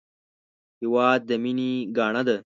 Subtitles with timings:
[0.79, 2.37] هېواد د مینې ګاڼه ده